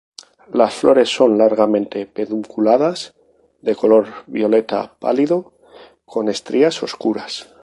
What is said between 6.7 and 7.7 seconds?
oscuras.